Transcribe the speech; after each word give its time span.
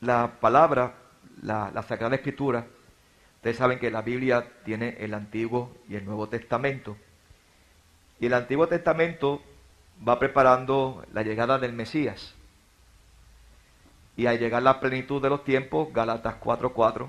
la 0.00 0.38
palabra, 0.40 0.94
la, 1.42 1.70
la 1.72 1.82
Sagrada 1.82 2.16
Escritura, 2.16 2.66
ustedes 3.36 3.56
saben 3.56 3.78
que 3.78 3.90
la 3.90 4.02
Biblia 4.02 4.46
tiene 4.64 4.96
el 5.00 5.14
Antiguo 5.14 5.76
y 5.88 5.96
el 5.96 6.04
Nuevo 6.04 6.28
Testamento. 6.28 6.96
Y 8.18 8.26
el 8.26 8.34
Antiguo 8.34 8.66
Testamento 8.66 9.42
va 10.06 10.18
preparando 10.18 11.04
la 11.12 11.22
llegada 11.22 11.58
del 11.58 11.72
Mesías. 11.72 12.34
Y 14.16 14.26
al 14.26 14.38
llegar 14.38 14.62
la 14.62 14.80
plenitud 14.80 15.20
de 15.20 15.28
los 15.28 15.44
tiempos, 15.44 15.92
Galatas 15.92 16.36
4:4, 16.40 17.08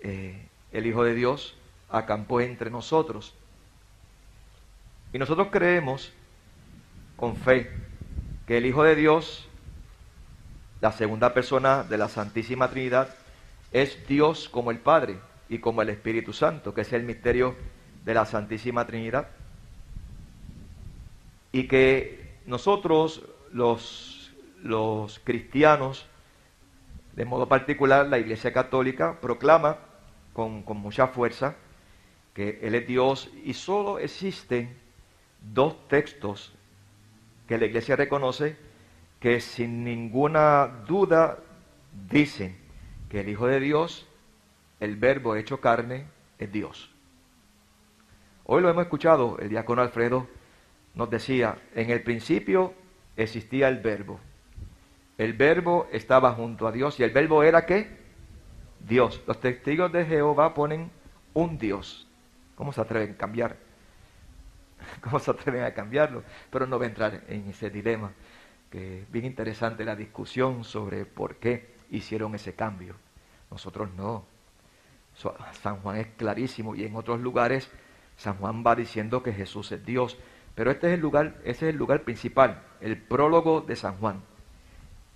eh, 0.00 0.48
el 0.72 0.86
Hijo 0.86 1.04
de 1.04 1.14
Dios 1.14 1.56
acampó 1.88 2.40
entre 2.40 2.70
nosotros. 2.70 3.34
Y 5.12 5.18
nosotros 5.18 5.48
creemos 5.52 6.12
con 7.16 7.36
fe 7.36 7.70
que 8.46 8.58
el 8.58 8.66
Hijo 8.66 8.82
de 8.82 8.96
Dios, 8.96 9.48
la 10.84 10.92
segunda 10.92 11.32
persona 11.32 11.82
de 11.82 11.96
la 11.96 12.10
Santísima 12.10 12.68
Trinidad, 12.68 13.08
es 13.72 14.06
Dios 14.06 14.50
como 14.50 14.70
el 14.70 14.80
Padre 14.80 15.18
y 15.48 15.58
como 15.58 15.80
el 15.80 15.88
Espíritu 15.88 16.34
Santo, 16.34 16.74
que 16.74 16.82
es 16.82 16.92
el 16.92 17.04
misterio 17.04 17.56
de 18.04 18.12
la 18.12 18.26
Santísima 18.26 18.86
Trinidad. 18.86 19.28
Y 21.52 21.68
que 21.68 22.34
nosotros, 22.44 23.22
los, 23.50 24.30
los 24.62 25.20
cristianos, 25.20 26.04
de 27.16 27.24
modo 27.24 27.48
particular 27.48 28.06
la 28.06 28.18
Iglesia 28.18 28.52
Católica, 28.52 29.22
proclama 29.22 29.78
con, 30.34 30.62
con 30.64 30.76
mucha 30.76 31.06
fuerza 31.06 31.56
que 32.34 32.58
Él 32.60 32.74
es 32.74 32.86
Dios 32.86 33.30
y 33.42 33.54
solo 33.54 33.98
existen 33.98 34.76
dos 35.54 35.88
textos 35.88 36.52
que 37.48 37.56
la 37.56 37.64
Iglesia 37.64 37.96
reconoce 37.96 38.73
que 39.24 39.40
sin 39.40 39.84
ninguna 39.84 40.66
duda 40.86 41.38
dicen 42.10 42.58
que 43.08 43.20
el 43.20 43.30
Hijo 43.30 43.46
de 43.46 43.58
Dios, 43.58 44.06
el 44.80 44.96
Verbo 44.96 45.34
hecho 45.34 45.62
carne, 45.62 46.04
es 46.38 46.52
Dios. 46.52 46.90
Hoy 48.44 48.60
lo 48.60 48.68
hemos 48.68 48.82
escuchado, 48.82 49.38
el 49.38 49.48
diácono 49.48 49.80
Alfredo 49.80 50.28
nos 50.94 51.08
decía, 51.08 51.56
en 51.74 51.88
el 51.88 52.02
principio 52.02 52.74
existía 53.16 53.68
el 53.68 53.78
Verbo. 53.78 54.20
El 55.16 55.32
Verbo 55.32 55.88
estaba 55.90 56.34
junto 56.34 56.66
a 56.66 56.72
Dios 56.72 57.00
y 57.00 57.02
el 57.02 57.10
Verbo 57.10 57.42
era 57.42 57.64
qué? 57.64 57.96
Dios. 58.86 59.22
Los 59.26 59.40
testigos 59.40 59.90
de 59.90 60.04
Jehová 60.04 60.52
ponen 60.52 60.90
un 61.32 61.56
Dios. 61.56 62.06
¿Cómo 62.56 62.74
se 62.74 62.82
atreven 62.82 63.12
a 63.12 63.16
cambiar? 63.16 63.56
¿Cómo 65.00 65.18
se 65.18 65.30
atreven 65.30 65.64
a 65.64 65.72
cambiarlo? 65.72 66.22
Pero 66.50 66.66
no 66.66 66.76
voy 66.76 66.84
a 66.84 66.88
entrar 66.90 67.22
en 67.26 67.48
ese 67.48 67.70
dilema, 67.70 68.12
que 68.74 69.06
bien 69.08 69.24
interesante 69.24 69.84
la 69.84 69.94
discusión 69.94 70.64
sobre 70.64 71.04
por 71.04 71.36
qué 71.36 71.76
hicieron 71.92 72.34
ese 72.34 72.54
cambio. 72.54 72.96
Nosotros 73.48 73.88
no. 73.96 74.24
San 75.62 75.76
Juan 75.76 75.98
es 75.98 76.08
clarísimo 76.16 76.74
y 76.74 76.82
en 76.82 76.96
otros 76.96 77.20
lugares 77.20 77.70
San 78.16 78.34
Juan 78.38 78.64
va 78.66 78.74
diciendo 78.74 79.22
que 79.22 79.32
Jesús 79.32 79.70
es 79.70 79.86
Dios. 79.86 80.18
Pero 80.56 80.72
este 80.72 80.88
es 80.88 80.94
el 80.94 81.00
lugar, 81.00 81.36
ese 81.44 81.68
es 81.68 81.72
el 81.72 81.76
lugar 81.76 82.02
principal, 82.02 82.64
el 82.80 83.00
prólogo 83.00 83.60
de 83.60 83.76
San 83.76 83.96
Juan. 83.98 84.22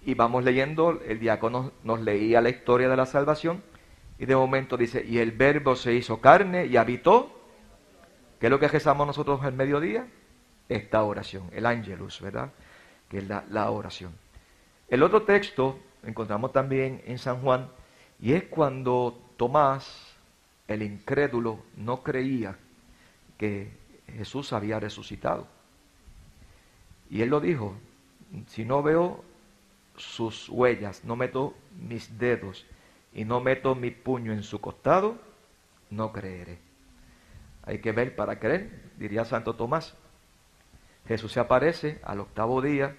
Y 0.03 0.15
vamos 0.15 0.45
leyendo, 0.45 1.03
el 1.05 1.19
diácono 1.19 1.73
nos 1.83 2.01
leía 2.01 2.41
la 2.41 2.51
historia 2.51 2.89
de 2.89 2.97
la 2.97 3.07
salvación 3.07 3.65
y 4.21 4.27
de 4.27 4.37
momento 4.37 4.77
dice, 4.77 5.05
y 5.05 5.19
el 5.19 5.33
verbo 5.33 5.75
se 5.75 5.95
hizo 5.95 6.21
carne 6.21 6.67
y 6.67 6.77
habitó. 6.77 7.37
¿Qué 8.39 8.47
es 8.47 8.51
lo 8.51 8.61
que 8.61 8.69
rezamos 8.69 9.05
nosotros 9.05 9.45
el 9.45 9.55
mediodía? 9.55 10.07
Esta 10.69 11.03
oración, 11.03 11.51
el 11.51 11.67
ángelus, 11.67 12.21
¿verdad? 12.21 12.53
Que 13.09 13.19
es 13.19 13.29
la, 13.29 13.71
oración. 13.71 14.13
El 14.89 15.03
otro 15.03 15.23
texto 15.23 15.79
encontramos 16.03 16.53
también 16.53 17.03
en 17.07 17.19
San 17.19 17.41
Juan 17.41 17.69
y 18.21 18.33
es 18.33 18.45
cuando 18.45 19.19
Tomás, 19.37 20.15
el 20.67 20.83
incrédulo, 20.83 21.61
no 21.77 22.03
creía 22.03 22.59
que 23.39 23.71
Jesús 24.07 24.53
había 24.53 24.81
resucitado. 24.81 25.47
Y 27.11 27.23
él 27.23 27.31
lo 27.31 27.41
dijo, 27.41 27.75
si 28.49 28.65
no 28.65 28.83
veo 28.83 29.25
sus 29.97 30.49
huellas, 30.49 31.05
no 31.05 31.17
meto 31.17 31.55
mis 31.79 32.19
dedos 32.19 32.67
y 33.13 33.25
no 33.25 33.41
meto 33.41 33.75
mi 33.75 33.91
puño 33.91 34.33
en 34.33 34.43
su 34.43 34.61
costado, 34.61 35.19
no 35.91 36.13
creeré. 36.13 36.59
Hay 37.63 37.79
que 37.79 37.93
ver 37.93 38.15
para 38.17 38.39
creer, 38.39 38.71
diría 38.97 39.25
Santo 39.25 39.55
Tomás. 39.55 39.95
Jesús 41.09 41.33
se 41.33 41.41
aparece 41.41 42.01
al 42.05 42.21
octavo 42.21 42.61
día 42.61 42.95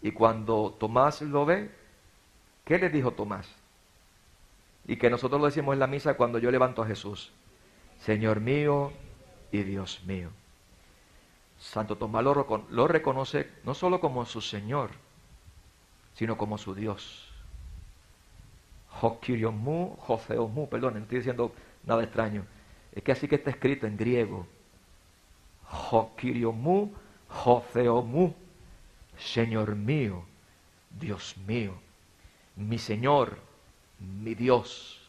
y 0.00 0.12
cuando 0.12 0.74
Tomás 0.80 1.20
lo 1.20 1.44
ve, 1.44 1.70
¿qué 2.64 2.78
le 2.78 2.88
dijo 2.88 3.12
Tomás? 3.12 3.46
Y 4.86 4.96
que 4.96 5.10
nosotros 5.10 5.40
lo 5.40 5.46
decimos 5.46 5.74
en 5.74 5.78
la 5.78 5.86
misa 5.86 6.14
cuando 6.14 6.38
yo 6.38 6.50
levanto 6.50 6.82
a 6.82 6.86
Jesús. 6.86 7.30
Señor 8.00 8.40
mío 8.40 8.92
y 9.52 9.62
Dios 9.62 10.02
mío. 10.06 10.30
Santo 11.58 11.96
Tomás 11.96 12.24
lo, 12.24 12.88
reconoce 12.88 13.48
no 13.64 13.74
solo 13.74 14.00
como 14.00 14.24
su 14.24 14.40
Señor, 14.40 14.90
sino 16.14 16.36
como 16.36 16.58
su 16.58 16.74
Dios. 16.74 17.28
Jokiriomu, 18.88 19.96
Joseomu, 19.98 20.68
perdón, 20.68 20.94
no 20.94 21.00
estoy 21.00 21.18
diciendo 21.18 21.52
nada 21.84 22.02
extraño. 22.02 22.44
Es 22.92 23.02
que 23.02 23.12
así 23.12 23.28
que 23.28 23.36
está 23.36 23.50
escrito 23.50 23.86
en 23.86 23.96
griego. 23.96 24.46
Jokiriomu, 25.66 26.92
Joseomu, 27.32 28.34
Señor 29.18 29.74
mío, 29.76 30.24
Dios 30.90 31.36
mío, 31.46 31.74
mi 32.56 32.78
Señor, 32.78 33.38
mi 33.98 34.34
Dios. 34.34 35.00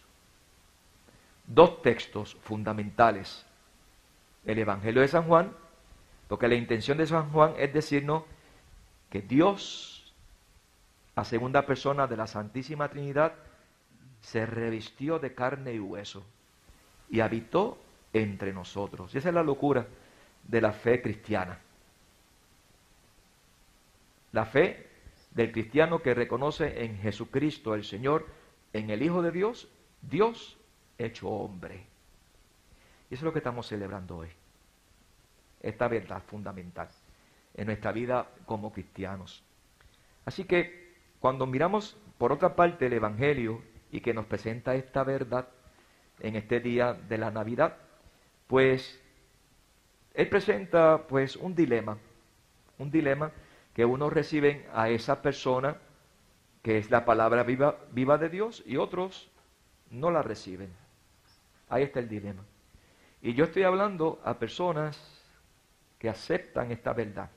Dos 1.46 1.82
textos 1.82 2.36
fundamentales. 2.42 3.46
El 4.46 4.60
Evangelio 4.60 5.02
de 5.02 5.08
San 5.08 5.24
Juan, 5.24 5.54
porque 6.28 6.48
la 6.48 6.56
intención 6.56 6.98
de 6.98 7.08
San 7.08 7.30
Juan 7.32 7.54
es 7.58 7.74
decirnos 7.74 8.24
que 9.10 9.22
Dios 9.22 9.94
la 11.16 11.24
segunda 11.24 11.66
persona 11.66 12.08
de 12.08 12.18
la 12.18 12.28
Santísima 12.28 12.90
Trinidad, 12.90 13.34
se 14.22 14.46
revistió 14.46 15.20
de 15.20 15.34
carne 15.36 15.74
y 15.74 15.80
hueso 15.80 16.24
y 17.10 17.20
habitó 17.20 17.78
entre 18.14 18.54
nosotros. 18.54 19.14
Y 19.14 19.20
esa 19.20 19.30
es 19.30 19.36
la 19.36 19.44
locura 19.44 19.86
de 20.48 20.62
la 20.62 20.72
fe 20.72 21.02
cristiana. 21.02 21.60
La 24.34 24.46
fe 24.46 24.88
del 25.32 25.52
cristiano 25.52 26.02
que 26.02 26.14
reconoce 26.14 26.84
en 26.84 26.98
Jesucristo 26.98 27.76
el 27.76 27.86
Señor, 27.86 28.28
en 28.74 28.90
el 28.90 29.02
Hijo 29.02 29.22
de 29.22 29.32
Dios, 29.32 29.70
Dios 30.02 30.58
hecho 30.98 31.30
hombre. 31.30 31.86
Y 33.10 33.14
eso 33.14 33.22
es 33.22 33.24
lo 33.24 33.32
que 33.32 33.40
estamos 33.40 33.68
celebrando 33.68 34.18
hoy. 34.18 34.30
Esta 35.62 35.88
verdad 35.88 36.22
fundamental 36.24 36.90
en 37.54 37.68
nuestra 37.68 37.92
vida 37.92 38.28
como 38.46 38.74
cristianos. 38.74 39.44
Así 40.26 40.46
que 40.46 40.94
cuando 41.20 41.46
miramos 41.46 41.96
por 42.18 42.32
otra 42.32 42.56
parte 42.56 42.88
el 42.88 42.94
Evangelio 42.94 43.62
y 43.92 44.02
que 44.02 44.14
nos 44.14 44.26
presenta 44.26 44.76
esta 44.76 45.04
verdad 45.04 45.48
en 46.20 46.36
este 46.36 46.60
día 46.60 46.94
de 46.94 47.18
la 47.18 47.30
Navidad, 47.30 47.78
pues 48.48 49.00
él 50.14 50.28
presenta 50.28 51.06
pues 51.08 51.36
un 51.36 51.54
dilema, 51.54 51.98
un 52.80 52.90
dilema 52.90 53.32
que 53.74 53.86
unos 53.86 54.14
reciben 54.14 54.66
a 54.74 54.90
esa 54.90 55.22
persona 55.22 55.78
que 56.62 56.78
es 56.78 56.90
la 56.92 57.06
palabra 57.06 57.44
viva, 57.44 57.78
viva 57.92 58.18
de 58.18 58.30
Dios 58.30 58.64
y 58.66 58.78
otros 58.78 59.30
no 59.90 60.12
la 60.12 60.22
reciben. 60.22 60.72
Ahí 61.70 61.84
está 61.84 62.00
el 62.00 62.08
dilema. 62.08 62.44
Y 63.22 63.34
yo 63.34 63.46
estoy 63.46 63.64
hablando 63.64 64.22
a 64.24 64.38
personas 64.38 64.98
que 65.98 66.10
aceptan 66.10 66.72
esta 66.72 66.94
verdad 66.94 67.30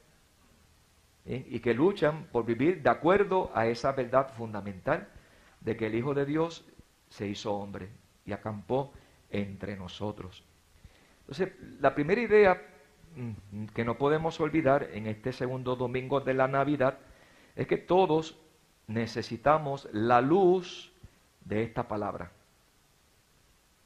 y 1.24 1.58
que 1.58 1.74
luchan 1.74 2.26
por 2.30 2.44
vivir 2.44 2.82
de 2.82 2.90
acuerdo 2.90 3.50
a 3.54 3.66
esa 3.66 3.92
verdad 3.92 4.32
fundamental 4.34 5.08
de 5.60 5.76
que 5.76 5.86
el 5.86 5.94
Hijo 5.96 6.14
de 6.14 6.24
Dios 6.24 6.64
se 7.08 7.26
hizo 7.26 7.52
hombre 7.52 7.88
y 8.24 8.32
acampó 8.32 8.92
entre 9.30 9.76
nosotros. 9.76 10.44
Entonces, 11.20 11.52
la 11.80 11.94
primera 11.94 12.20
idea 12.20 12.62
que 13.74 13.84
no 13.84 13.98
podemos 13.98 14.40
olvidar 14.40 14.88
en 14.92 15.06
este 15.06 15.32
segundo 15.32 15.76
domingo 15.76 16.20
de 16.20 16.34
la 16.34 16.48
Navidad 16.48 16.98
es 17.54 17.66
que 17.66 17.78
todos 17.78 18.38
necesitamos 18.86 19.88
la 19.92 20.20
luz 20.20 20.92
de 21.44 21.62
esta 21.62 21.88
palabra, 21.88 22.30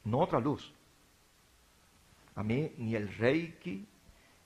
no 0.05 0.19
otra 0.19 0.41
luz. 0.41 0.73
A 2.35 2.43
mí 2.43 2.73
ni 2.79 2.94
el 2.94 3.15
reiki, 3.17 3.87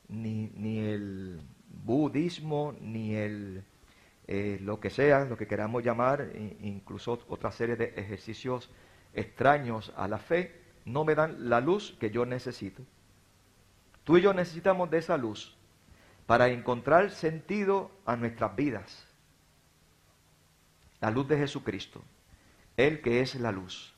ni, 0.08 0.50
ni 0.54 0.78
el 0.78 1.40
budismo, 1.84 2.75
ni 2.80 3.14
el 3.14 3.64
eh, 4.26 4.58
lo 4.62 4.80
que 4.80 4.88
sea, 4.88 5.26
lo 5.26 5.37
que 5.37 5.46
queramos 5.46 5.84
llamar, 5.84 6.30
incluso 6.60 7.20
otra 7.28 7.50
serie 7.52 7.76
de 7.76 7.92
ejercicios 7.96 8.70
extraños 9.12 9.92
a 9.96 10.08
la 10.08 10.19
fe, 10.19 10.62
no 10.87 11.04
me 11.04 11.14
dan 11.14 11.50
la 11.50 11.60
luz 11.60 11.94
que 12.00 12.10
yo 12.10 12.25
necesito. 12.25 12.82
Tú 14.04 14.18
y 14.18 14.20
yo 14.20 14.34
necesitamos 14.34 14.90
de 14.90 14.98
esa 14.98 15.16
luz 15.16 15.56
para 16.26 16.48
encontrar 16.48 17.10
sentido 17.10 17.90
a 18.04 18.16
nuestras 18.16 18.54
vidas. 18.54 19.06
la 21.00 21.10
luz 21.10 21.28
de 21.28 21.36
Jesucristo, 21.36 22.00
Él 22.78 23.02
que 23.02 23.20
es 23.20 23.34
la 23.34 23.52
luz. 23.52 23.94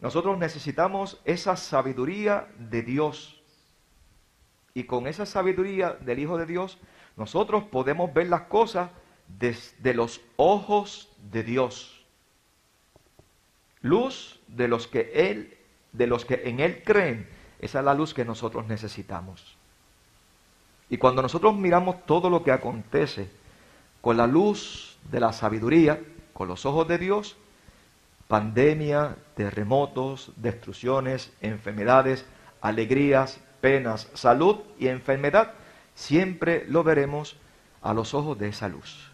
Nosotros 0.00 0.38
necesitamos 0.38 1.20
esa 1.24 1.56
sabiduría 1.56 2.46
de 2.56 2.82
Dios. 2.82 3.42
Y 4.74 4.84
con 4.84 5.08
esa 5.08 5.26
sabiduría 5.26 5.92
del 5.92 6.20
Hijo 6.20 6.38
de 6.38 6.46
Dios, 6.46 6.78
nosotros 7.16 7.64
podemos 7.64 8.14
ver 8.14 8.28
las 8.28 8.42
cosas 8.42 8.90
desde 9.26 9.94
los 9.94 10.20
ojos 10.36 11.12
de 11.32 11.42
Dios. 11.42 12.06
Luz 13.80 14.40
de 14.46 14.68
los 14.68 14.86
que 14.86 15.10
Él, 15.14 15.56
de 15.92 16.06
los 16.06 16.24
que 16.24 16.42
en 16.44 16.60
Él 16.60 16.82
creen, 16.84 17.28
esa 17.64 17.78
es 17.78 17.84
la 17.84 17.94
luz 17.94 18.12
que 18.12 18.24
nosotros 18.24 18.66
necesitamos. 18.66 19.56
Y 20.90 20.98
cuando 20.98 21.22
nosotros 21.22 21.56
miramos 21.56 22.04
todo 22.04 22.28
lo 22.28 22.42
que 22.42 22.52
acontece 22.52 23.30
con 24.02 24.18
la 24.18 24.26
luz 24.26 24.98
de 25.10 25.18
la 25.20 25.32
sabiduría, 25.32 25.98
con 26.34 26.46
los 26.46 26.66
ojos 26.66 26.86
de 26.86 26.98
Dios, 26.98 27.36
pandemia, 28.28 29.16
terremotos, 29.34 30.32
destrucciones, 30.36 31.32
enfermedades, 31.40 32.26
alegrías, 32.60 33.40
penas, 33.62 34.08
salud 34.12 34.58
y 34.78 34.88
enfermedad, 34.88 35.54
siempre 35.94 36.66
lo 36.68 36.84
veremos 36.84 37.36
a 37.80 37.94
los 37.94 38.12
ojos 38.12 38.38
de 38.38 38.48
esa 38.48 38.68
luz. 38.68 39.10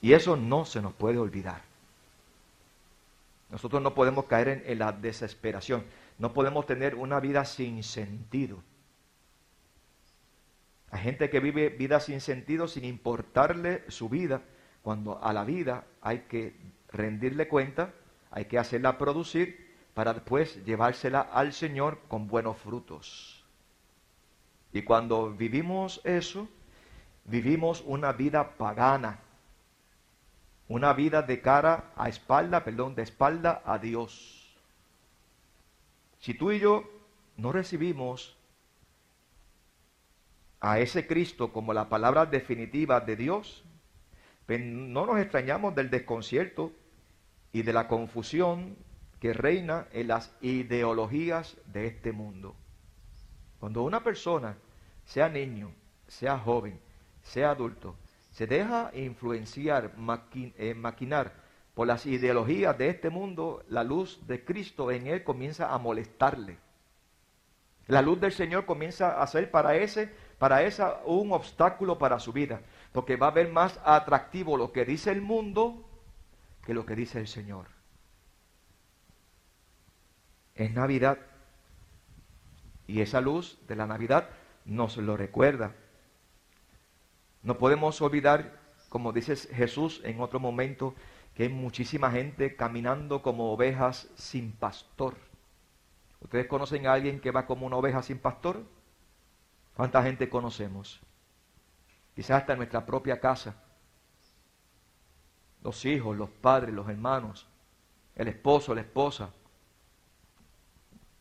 Y 0.00 0.12
eso 0.12 0.36
no 0.36 0.64
se 0.66 0.80
nos 0.80 0.92
puede 0.92 1.18
olvidar. 1.18 1.62
Nosotros 3.52 3.82
no 3.82 3.94
podemos 3.94 4.24
caer 4.24 4.64
en, 4.66 4.78
la 4.78 4.92
desesperación, 4.92 5.84
no 6.22 6.32
podemos 6.32 6.66
tener 6.66 6.94
una 6.94 7.18
vida 7.18 7.44
sin 7.44 7.82
sentido. 7.82 8.62
Hay 10.92 11.00
gente 11.02 11.28
que 11.28 11.40
vive 11.40 11.68
vida 11.70 11.98
sin 11.98 12.20
sentido 12.20 12.68
sin 12.68 12.84
importarle 12.84 13.82
su 13.88 14.08
vida, 14.08 14.40
cuando 14.82 15.20
a 15.20 15.32
la 15.32 15.42
vida 15.42 15.84
hay 16.00 16.20
que 16.28 16.54
rendirle 16.90 17.48
cuenta, 17.48 17.92
hay 18.30 18.44
que 18.44 18.56
hacerla 18.56 18.98
producir 18.98 19.74
para 19.94 20.14
después 20.14 20.64
llevársela 20.64 21.22
al 21.22 21.52
Señor 21.52 21.98
con 22.06 22.28
buenos 22.28 22.56
frutos. 22.56 23.44
Y 24.72 24.82
cuando 24.82 25.32
vivimos 25.32 26.00
eso, 26.04 26.48
vivimos 27.24 27.82
una 27.84 28.12
vida 28.12 28.56
pagana, 28.56 29.18
una 30.68 30.92
vida 30.92 31.22
de 31.22 31.40
cara 31.40 31.90
a 31.96 32.08
espalda, 32.08 32.62
perdón, 32.62 32.94
de 32.94 33.02
espalda 33.02 33.60
a 33.64 33.78
Dios. 33.78 34.41
Si 36.22 36.34
tú 36.34 36.52
y 36.52 36.60
yo 36.60 36.84
no 37.36 37.50
recibimos 37.50 38.36
a 40.60 40.78
ese 40.78 41.08
Cristo 41.08 41.52
como 41.52 41.74
la 41.74 41.88
palabra 41.88 42.26
definitiva 42.26 43.00
de 43.00 43.16
Dios, 43.16 43.64
pues 44.46 44.60
no 44.60 45.04
nos 45.04 45.18
extrañamos 45.18 45.74
del 45.74 45.90
desconcierto 45.90 46.70
y 47.52 47.62
de 47.62 47.72
la 47.72 47.88
confusión 47.88 48.76
que 49.18 49.32
reina 49.32 49.88
en 49.90 50.06
las 50.06 50.32
ideologías 50.40 51.56
de 51.66 51.88
este 51.88 52.12
mundo. 52.12 52.54
Cuando 53.58 53.82
una 53.82 54.04
persona, 54.04 54.56
sea 55.04 55.28
niño, 55.28 55.72
sea 56.06 56.38
joven, 56.38 56.78
sea 57.24 57.50
adulto, 57.50 57.96
se 58.30 58.46
deja 58.46 58.92
influenciar, 58.94 59.92
eh, 60.36 60.74
maquinar 60.74 61.41
por 61.74 61.86
las 61.86 62.06
ideologías 62.06 62.76
de 62.76 62.88
este 62.88 63.10
mundo, 63.10 63.64
la 63.68 63.82
luz 63.84 64.26
de 64.26 64.44
Cristo 64.44 64.90
en 64.90 65.06
él 65.06 65.24
comienza 65.24 65.72
a 65.72 65.78
molestarle. 65.78 66.58
La 67.86 68.02
luz 68.02 68.20
del 68.20 68.32
Señor 68.32 68.66
comienza 68.66 69.20
a 69.20 69.26
ser 69.26 69.50
para 69.50 69.76
ese, 69.76 70.12
para 70.38 70.62
esa 70.62 71.00
un 71.04 71.32
obstáculo 71.32 71.98
para 71.98 72.20
su 72.20 72.32
vida, 72.32 72.60
porque 72.92 73.16
va 73.16 73.28
a 73.28 73.32
ver 73.32 73.50
más 73.50 73.80
atractivo 73.84 74.56
lo 74.56 74.72
que 74.72 74.84
dice 74.84 75.10
el 75.10 75.20
mundo 75.20 75.88
que 76.64 76.74
lo 76.74 76.86
que 76.86 76.94
dice 76.94 77.18
el 77.18 77.26
Señor. 77.26 77.66
Es 80.54 80.72
Navidad 80.72 81.18
y 82.86 83.00
esa 83.00 83.20
luz 83.20 83.58
de 83.66 83.76
la 83.76 83.86
Navidad 83.86 84.28
nos 84.64 84.96
lo 84.96 85.16
recuerda. 85.16 85.74
No 87.42 87.58
podemos 87.58 88.00
olvidar, 88.00 88.60
como 88.88 89.12
dice 89.12 89.34
Jesús 89.36 90.00
en 90.04 90.20
otro 90.20 90.38
momento, 90.38 90.94
que 91.34 91.44
hay 91.44 91.48
muchísima 91.48 92.10
gente 92.10 92.56
caminando 92.56 93.22
como 93.22 93.52
ovejas 93.52 94.08
sin 94.14 94.52
pastor. 94.52 95.16
¿Ustedes 96.20 96.46
conocen 96.46 96.86
a 96.86 96.92
alguien 96.92 97.20
que 97.20 97.30
va 97.30 97.46
como 97.46 97.66
una 97.66 97.76
oveja 97.76 98.02
sin 98.02 98.18
pastor? 98.18 98.62
¿Cuánta 99.74 100.02
gente 100.02 100.28
conocemos? 100.28 101.00
Quizás 102.14 102.42
hasta 102.42 102.52
en 102.52 102.58
nuestra 102.58 102.84
propia 102.84 103.18
casa 103.18 103.56
los 105.62 105.84
hijos, 105.84 106.16
los 106.16 106.28
padres, 106.28 106.74
los 106.74 106.88
hermanos, 106.88 107.46
el 108.14 108.28
esposo, 108.28 108.74
la 108.74 108.82
esposa, 108.82 109.32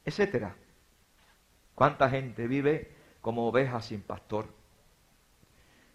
etcétera. 0.03 0.55
¿Cuánta 1.75 2.09
gente 2.09 2.47
vive 2.47 2.95
como 3.21 3.47
ovejas 3.47 3.85
sin 3.85 4.01
pastor? 4.01 4.47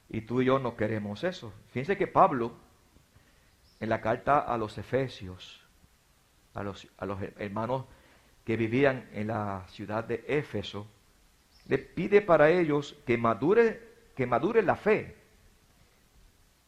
Y 0.09 0.23
tú 0.23 0.41
y 0.41 0.47
yo 0.47 0.59
no 0.59 0.77
queremos 0.77 1.25
eso. 1.25 1.53
Fíjense 1.69 1.97
que 1.97 2.07
Pablo, 2.07 2.53
en 3.81 3.89
la 3.89 4.01
carta 4.01 4.39
a 4.39 4.57
los 4.57 4.79
Efesios, 4.79 5.65
a 6.55 6.63
los, 6.63 6.89
a 6.99 7.07
los 7.07 7.21
hermanos 7.39 7.85
que 8.45 8.57
vivían 8.57 9.09
en 9.13 9.29
la 9.29 9.65
ciudad 9.69 10.05
de 10.05 10.25
Éfeso, 10.27 10.87
le 11.67 11.79
pide 11.79 12.23
para 12.23 12.51
ellos 12.51 12.97
que 13.07 13.19
madure, 13.19 13.83
que 14.15 14.27
madure 14.27 14.63
la 14.63 14.77
fe 14.77 15.17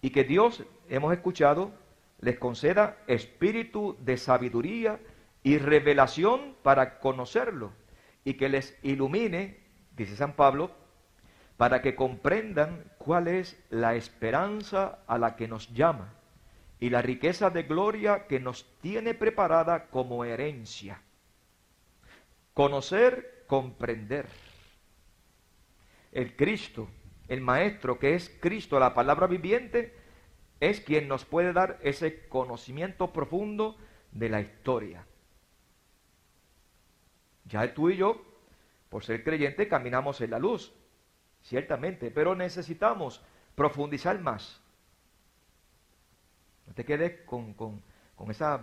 y 0.03 0.11
que 0.11 0.25
Dios, 0.25 0.65
hemos 0.89 1.13
escuchado, 1.13 1.73
les 2.21 2.39
conceda 2.39 2.99
espíritu 3.07 3.97
de 4.01 4.17
sabiduría 4.17 5.01
y 5.43 5.59
revelación 5.59 6.57
para 6.63 6.99
conocerlo 6.99 7.73
y 8.25 8.35
que 8.35 8.49
les 8.49 8.77
ilumine, 8.83 9.59
dice 9.97 10.17
San 10.17 10.35
Pablo, 10.35 10.73
para 11.57 11.81
que 11.81 11.95
comprendan 11.95 12.85
cuál 12.99 13.29
es 13.29 13.59
la 13.71 13.95
esperanza 13.95 14.99
a 15.07 15.19
la 15.19 15.37
que 15.37 15.49
nos 15.49 15.73
llama 15.73 16.18
y 16.81 16.91
la 16.91 17.03
riqueza 17.03 17.51
de 17.51 17.65
gloria 17.65 18.27
que 18.27 18.41
nos 18.41 18.67
tiene 18.81 19.15
preparada 19.15 19.87
como 19.89 20.25
herencia. 20.25 21.03
Conocer, 22.55 23.45
comprender. 23.47 24.27
El 26.13 26.37
Cristo 26.37 26.89
el 27.29 27.43
Maestro, 27.43 27.99
que 27.99 28.15
es 28.15 28.35
Cristo, 28.41 28.81
la 28.81 28.95
palabra 28.95 29.27
viviente, 29.27 29.95
es 30.61 30.81
quien 30.81 31.07
nos 31.07 31.25
puede 31.25 31.53
dar 31.53 31.79
ese 31.83 32.27
conocimiento 32.29 33.13
profundo 33.13 33.77
de 34.11 34.31
la 34.31 34.41
historia. 34.41 35.07
Ya 37.45 37.73
tú 37.75 37.91
y 37.91 37.97
yo, 37.97 38.23
por 38.89 39.05
ser 39.05 39.23
creyente, 39.23 39.69
caminamos 39.69 40.21
en 40.23 40.31
la 40.31 40.39
luz, 40.39 40.73
ciertamente, 41.43 42.11
pero 42.11 42.35
necesitamos 42.35 43.23
profundizar 43.55 44.19
más. 44.21 44.61
No 46.79 46.85
te 46.85 46.87
quedes 46.87 47.27
con, 47.27 47.83
esa 48.31 48.63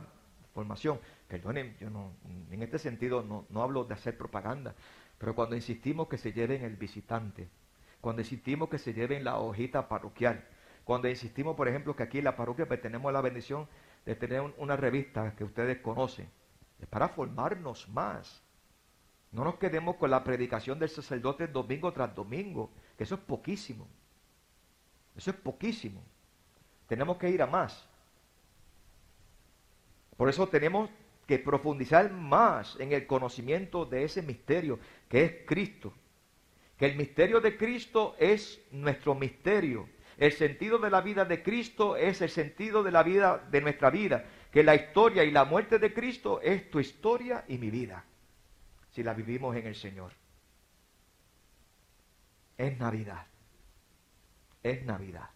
formación. 0.53 1.01
Perdonen, 1.27 1.75
yo 1.81 1.89
no, 1.89 2.13
en 2.49 2.63
este 2.63 2.79
sentido 2.79 3.21
no, 3.21 3.45
no 3.49 3.61
hablo 3.61 3.83
de 3.83 3.93
hacer 3.93 4.17
propaganda, 4.17 4.73
pero 5.17 5.35
cuando 5.35 5.53
insistimos 5.53 6.07
que 6.07 6.17
se 6.17 6.31
lleven 6.31 6.63
el 6.63 6.77
visitante, 6.77 7.49
cuando 7.99 8.21
insistimos 8.21 8.69
que 8.69 8.77
se 8.77 8.93
lleven 8.93 9.25
la 9.25 9.37
hojita 9.39 9.89
parroquial, 9.89 10.47
cuando 10.85 11.09
insistimos, 11.09 11.57
por 11.57 11.67
ejemplo, 11.67 11.93
que 11.93 12.03
aquí 12.03 12.19
en 12.19 12.23
la 12.23 12.37
parroquia 12.37 12.65
pues, 12.65 12.81
tenemos 12.81 13.11
la 13.11 13.19
bendición 13.19 13.67
de 14.05 14.15
tener 14.15 14.39
una 14.59 14.77
revista 14.77 15.35
que 15.35 15.43
ustedes 15.43 15.79
conocen, 15.79 16.29
es 16.79 16.87
para 16.87 17.09
formarnos 17.09 17.89
más. 17.89 18.41
No 19.33 19.43
nos 19.43 19.55
quedemos 19.55 19.97
con 19.97 20.09
la 20.09 20.23
predicación 20.23 20.79
del 20.79 20.87
sacerdote 20.87 21.47
domingo 21.47 21.91
tras 21.91 22.15
domingo, 22.15 22.71
que 22.97 23.03
eso 23.03 23.15
es 23.15 23.21
poquísimo. 23.21 23.85
Eso 25.17 25.31
es 25.31 25.35
poquísimo. 25.35 26.01
Tenemos 26.87 27.17
que 27.17 27.29
ir 27.29 27.41
a 27.41 27.47
más. 27.47 27.89
Por 30.17 30.29
eso 30.29 30.47
tenemos 30.47 30.89
que 31.27 31.39
profundizar 31.39 32.11
más 32.11 32.77
en 32.79 32.91
el 32.93 33.07
conocimiento 33.07 33.85
de 33.85 34.03
ese 34.03 34.21
misterio 34.21 34.79
que 35.09 35.23
es 35.23 35.33
Cristo 35.45 35.93
que 36.77 36.85
el 36.85 36.95
misterio 36.95 37.39
de 37.39 37.57
Cristo 37.57 38.15
es 38.19 38.59
nuestro 38.71 39.15
misterio. 39.15 39.89
El 40.17 40.31
sentido 40.31 40.77
de 40.77 40.89
la 40.89 41.01
vida 41.01 41.25
de 41.25 41.41
Cristo 41.41 41.95
es 41.95 42.21
el 42.21 42.29
sentido 42.29 42.83
de 42.83 42.91
la 42.91 43.03
vida 43.03 43.45
de 43.49 43.61
nuestra 43.61 43.89
vida. 43.89 44.25
Que 44.51 44.63
la 44.63 44.75
historia 44.75 45.23
y 45.23 45.31
la 45.31 45.45
muerte 45.45 45.79
de 45.79 45.93
Cristo 45.93 46.41
es 46.41 46.69
tu 46.69 46.79
historia 46.79 47.45
y 47.47 47.57
mi 47.57 47.69
vida. 47.69 48.03
Si 48.91 49.03
la 49.03 49.13
vivimos 49.13 49.55
en 49.55 49.67
el 49.67 49.75
Señor. 49.75 50.11
Es 52.57 52.77
Navidad. 52.77 53.25
Es 54.63 54.83
Navidad. 54.85 55.29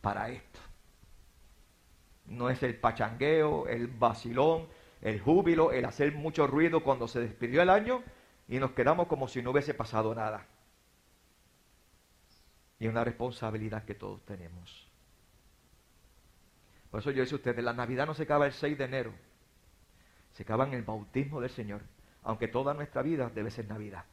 Para 0.00 0.30
esto. 0.30 0.60
No 2.26 2.50
es 2.50 2.62
el 2.62 2.76
pachangueo, 2.76 3.66
el 3.66 3.88
vacilón, 3.88 4.68
el 5.00 5.20
júbilo, 5.20 5.72
el 5.72 5.84
hacer 5.84 6.12
mucho 6.12 6.46
ruido 6.46 6.82
cuando 6.82 7.08
se 7.08 7.20
despidió 7.20 7.62
el 7.62 7.70
año 7.70 8.02
y 8.48 8.58
nos 8.58 8.72
quedamos 8.72 9.08
como 9.08 9.28
si 9.28 9.42
no 9.42 9.50
hubiese 9.50 9.74
pasado 9.74 10.14
nada. 10.14 10.46
Y 12.78 12.86
una 12.86 13.04
responsabilidad 13.04 13.84
que 13.84 13.94
todos 13.94 14.24
tenemos. 14.24 14.88
Por 16.90 17.00
eso 17.00 17.10
yo 17.10 17.22
decía 17.22 17.36
a 17.36 17.38
ustedes, 17.38 17.64
la 17.64 17.72
Navidad 17.72 18.06
no 18.06 18.14
se 18.14 18.24
acaba 18.24 18.46
el 18.46 18.52
6 18.52 18.76
de 18.76 18.84
enero, 18.84 19.12
se 20.32 20.42
acaba 20.42 20.66
en 20.66 20.74
el 20.74 20.82
bautismo 20.82 21.40
del 21.40 21.50
Señor, 21.50 21.80
aunque 22.22 22.48
toda 22.48 22.74
nuestra 22.74 23.02
vida 23.02 23.30
debe 23.30 23.50
ser 23.50 23.66
Navidad, 23.66 24.04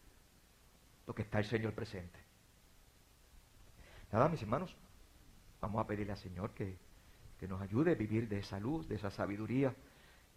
porque 1.05 1.23
está 1.23 1.39
el 1.39 1.45
Señor 1.45 1.73
presente. 1.73 2.17
Nada, 4.11 4.29
mis 4.29 4.41
hermanos, 4.41 4.75
vamos 5.61 5.83
a 5.83 5.87
pedirle 5.87 6.13
al 6.13 6.17
Señor 6.17 6.51
que, 6.51 6.77
nos 7.47 7.61
ayude 7.61 7.91
a 7.91 7.95
vivir 7.95 8.27
de 8.27 8.39
esa 8.39 8.59
luz, 8.59 8.87
de 8.87 8.95
esa 8.95 9.11
sabiduría 9.11 9.73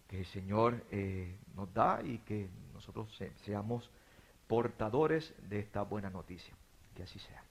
que 0.09 0.21
el 0.21 0.27
Señor 0.27 0.85
eh, 0.91 1.37
nos 1.55 1.73
da 1.73 2.03
y 2.03 2.19
que 2.19 2.49
nosotros 2.75 3.09
seamos 3.45 3.91
portadores 4.47 5.35
de 5.49 5.61
esta 5.61 5.83
buena 5.83 6.11
noticia. 6.11 6.55
Que 6.95 7.05
así 7.05 7.19
sea. 7.19 7.43